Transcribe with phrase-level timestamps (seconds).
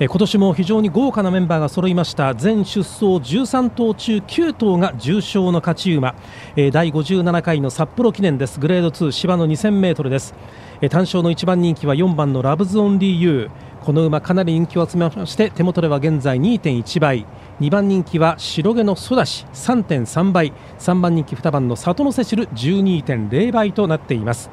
[0.00, 2.34] 今年も非常に豪華なメンバーが揃いました。
[2.34, 6.16] 全出走13頭中9頭が重賞の勝ち馬。
[6.72, 8.58] 第57回の札幌記念です。
[8.58, 10.34] グレード2芝の 2000m です。
[10.90, 13.84] 単勝の1番人気は4番のラブズオンリーユー。
[13.84, 17.24] この馬かなり人気を集めまして手元では現在2.1倍。
[17.60, 19.46] 2番人気は白毛のソダシ。
[19.52, 20.52] 3.3倍。
[20.80, 22.48] 3番人気2番の里のセシル。
[22.48, 24.50] 12.0倍となっています。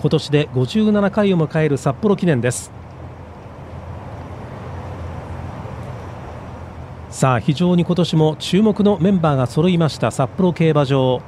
[0.00, 2.70] 今年で57回を迎える札幌記念です。
[7.16, 11.22] さあ非常に今年も注目のメンバーが揃いました札幌競馬場、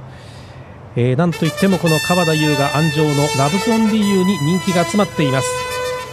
[0.96, 5.48] えー、なんといってもこの川田優が安城のラブゾンリーユに人気が集まっています。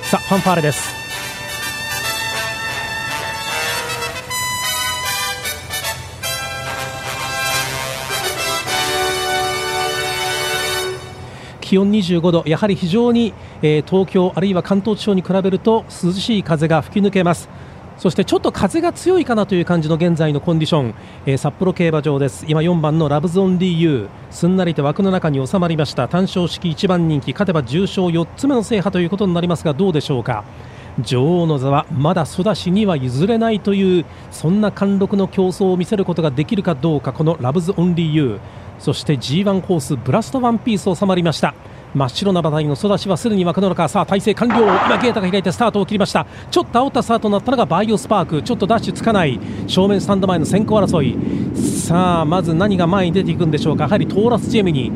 [0.09, 0.95] さあファンファーレです。
[11.59, 17.49] 気温25度、やはり非常に、えー、東京あるいは関東地方に比べると涼しい風が吹き抜けます。
[17.97, 22.45] そしてちょっと風が強いかなという感じの現在のコンディション、えー、札幌競馬場です。
[22.47, 26.07] 今4番のラブゾン DU すんなりと枠の中に収まりました。
[26.07, 30.43] 単勝式1番人気勝てば重賞4つ目の制覇ということになりますがどうでしょうか？
[30.99, 38.39] 女王の座はまだソダシには譲れないというそんな貫禄の競争を見せることができるかどうかこのラブズオンリー U
[38.79, 41.53] そして G1 コースブラストワンピース収まりました。
[41.95, 43.87] 真っ白な馬体の育ちはすでに枠の中。
[43.87, 44.55] さあ体勢完了。
[44.55, 46.27] 今ゲータが開いてスタートを切りました。
[46.51, 48.43] ちょっと煽ったスタートになったのがバイオスパーク。
[48.43, 49.39] ちょっとダッシュつかない。
[49.65, 51.57] 正面スタンド前の先行争い。
[51.57, 53.85] さあまず何が前に出ていくんでしょうか。
[53.85, 54.91] やはりトーラスジェミニ。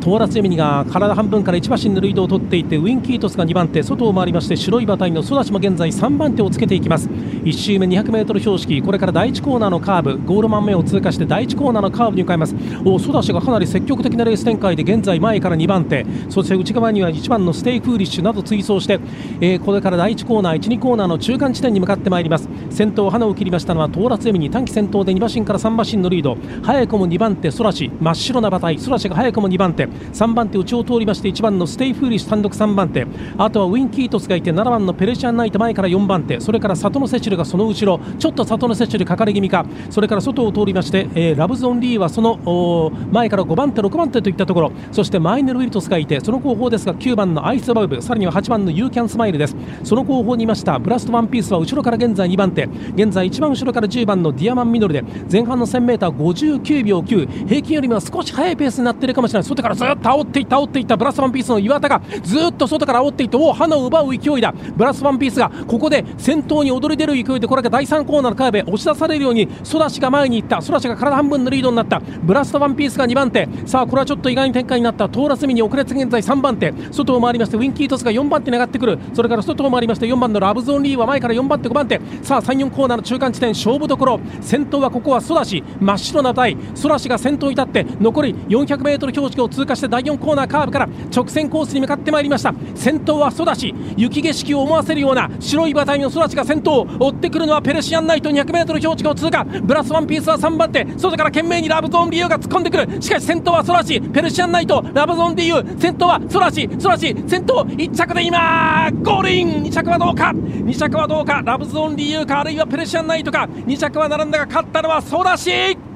[0.00, 7.08] トーラスエミニが体半分から1馬身のリードを取っていてウィンキートスが2番手外を回りまして白い馬体のソダシも現在3番手をつけていきます。
[7.08, 12.54] 1周目 200m 標識これから第1コーナーのカーブゴールマン目を通過して第1コーナーのカーブに向かいます。
[12.82, 16.06] おソダシがかなり積極的なレース展開で現在前から2番手。
[16.30, 19.00] そして内側には1番のステイフーリッシュなど追走して、
[19.42, 22.48] えー、これから第1コーナー1、2コーナーの中間地点に向かってまいります。
[22.70, 26.38] 先頭ハナを切りましたのはトーラスジェミニ単騎先頭で2馬身から3馬身のリード。
[26.62, 28.78] 早くも2番手ソダシ真っ白な馬体。
[28.78, 29.89] ソダシが早くも2番手。
[30.12, 33.06] 3番手内を通りまして1番のステイフーリッシュ単独3番手。
[33.38, 36.40] あとはウィンキートスがいて7番のペルシアンナイト前から4番手。
[36.40, 38.00] それからサトノセシルがその後ろ。
[38.18, 39.64] ちょっとサトノセシルかかり気味か。
[39.90, 44.72] それから外を通りまして、えー、ラヴズオンリーユーはその前から5番手6番手といったところ。
[44.92, 48.02] そしてマイネルウィルトスがいてその後方ですが9番のアイスバブル。
[48.02, 49.56] さらには8番のユーキャンスマイルです。
[49.84, 52.68] その後方にいましたブラストワンピースは後ろから現在2番手。
[52.94, 59.48] 現在一番後ろから10番のディアマンミノルで前半の 1000m59 秒9平均よりも少し速いペースになっているかもしれない。
[59.48, 64.52] 外からずっと煽っていた煽っていたブラストワンピースの岩田がずっと外から煽っていってハナを奪う勢いだ。
[64.76, 72.00] ブラストワンピースがここで先頭に躍り出る勢いでこれが第3コーナーのカーブ押し出されるようにソダシが前に行ったソダシが体半分のリードになった。
[72.22, 73.48] ブラストワンピースが2番手。
[73.64, 75.08] さあこれはちょっと意外に展開になった。
[75.08, 76.74] トーラスジェミニ遅れて現在3番手。
[76.90, 78.98] 外を回りましてウィンキートスが4番手に上がってくる。
[79.14, 82.00] それから外を回りまして4番のラブゾーンリーは前から4番手5番手。
[82.22, 84.20] さあ3、4コーナーの中間地点勝負どころ。
[84.40, 85.64] 先頭はここはソダシ。
[85.80, 86.56] 真っ白な台。
[86.74, 92.54] ソダシが先頭に立って残り 400m 標識を通過して第4コーナーカーブから直線コースに向かってまいりました。
[92.74, 93.74] 先頭はソダシ。
[93.96, 98.30] 雪景色を思わせるような白い馬体のソダシが先頭追ってくるのはペルシアンナイト。
[98.30, 99.44] 200m 標識を通過。
[99.44, 100.86] ブラスワンピースは3番手。
[100.96, 103.02] 外から懸命にラブゾーン DU が突っ込んでくる。
[103.02, 104.00] しかし先頭はソラシ。
[104.00, 106.68] ペルシアンナイトラブゾーン DU 先頭はソラシ。
[106.78, 107.14] ソラシ。
[107.26, 109.62] 先頭1着で今ゴールイン。
[109.62, 110.32] 2着はどうか。
[110.34, 111.42] 2着はどうか。
[111.44, 112.40] ラブゾーン DU か。
[112.40, 113.48] あるいはペルシアンナイトか。
[113.50, 115.89] 2着は並んだが勝ったのはソラシ。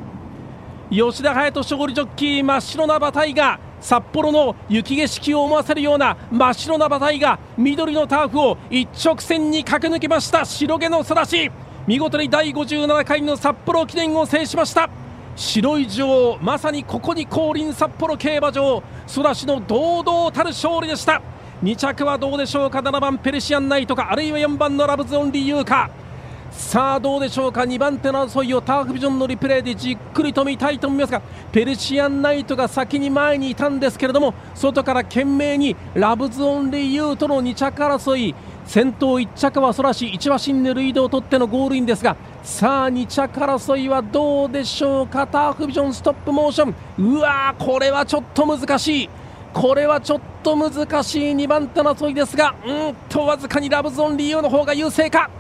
[0.90, 11.50] 吉田隼人勝利ジョッキー真っ白な馬体が札幌の雪景色を思わせるような真っ白な馬体が緑のターフを一直線に駆け抜けました白毛の空し。
[11.86, 14.88] 見事に第57回の札幌記念を制しました。
[15.36, 18.82] 白い女王まさにここに降臨札幌競馬場
[19.14, 21.20] 空しの堂々たる勝利でした。
[21.62, 25.90] 2着はどうでしょうか？7番ペルシアンナイトかあるいは4番のラブズオンリーユーか
[26.56, 31.20] さあどうでしょうか？2番手の争いをターフビジョンのリプレイでじっくりと見たいと思いますが
[31.52, 38.34] ペルシアンナイトが先に前にいたんですけれども外から懸命にラブズオンリーユーとの2着争い
[38.66, 45.26] 先頭1着はソラシ1馬身でリードを取ってのゴールインですがさあ2着争いはどうでしょうか？
[45.26, 46.74] ターフビジョンストップモーション。
[46.98, 49.10] うわーこれはちょっと難しい。
[49.52, 50.72] これはちょっと難
[51.02, 55.30] しい2番手の争いですがうんとわずかにラブゾーンリーユーの方が優勢か？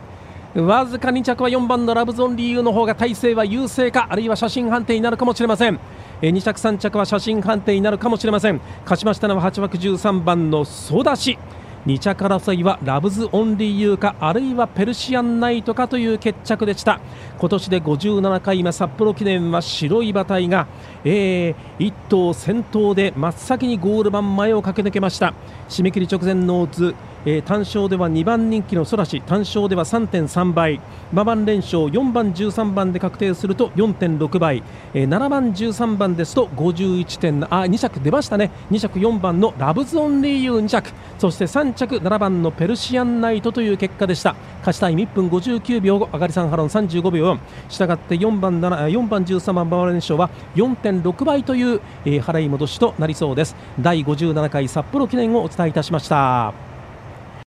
[0.54, 5.80] わずか2着は4番のラブゾン理由の方が体勢は優勢かあるいは写真判定になるかもしれません。
[6.22, 8.60] 2着3着は写真判定になるかもしれません。
[8.84, 11.38] 勝ちましたのは8枠13番のソダシ。
[11.86, 17.00] 2着争いはラブズオンリーユーかあるいはペルシアンナイトかという決着でした。
[17.36, 20.68] 今年で57回目札幌記念は白い馬体が、
[21.04, 25.34] えー、1頭先頭で真っ先にゴール板前を駆け抜けました。
[25.68, 30.80] 締め切り直前のオーツえー、単勝では2番人気のソラシ単勝では3.3倍
[31.12, 34.62] 馬番連勝4番13番で確定すると4.6倍、
[34.92, 38.50] えー、7番13番ですと51点あ2着出ましたね。
[38.70, 44.34] 2着4番のラブズオンリーユー2着そして3着7番のペルシアンナイトという結果でした。
[44.60, 47.38] 勝ちタイム1分59秒後上がり3ハロン35秒4
[47.68, 53.54] したがって4番4番13番馬番連勝は4.6倍という、えー、払い戻しとなりそうです。
[53.80, 56.73] 第57回札幌記念をお伝えいたしました。